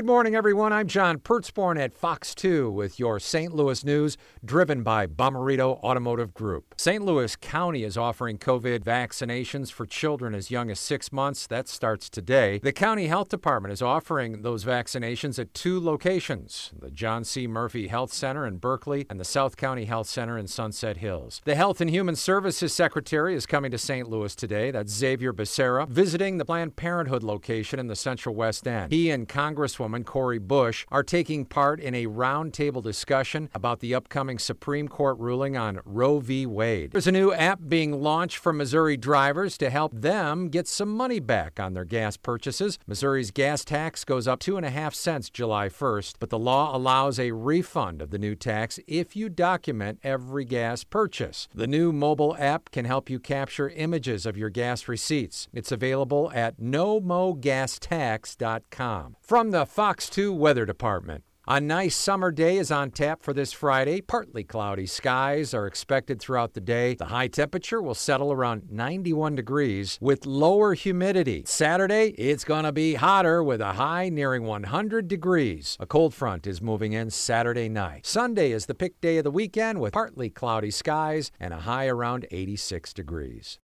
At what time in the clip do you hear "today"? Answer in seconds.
12.08-12.60, 24.34-24.70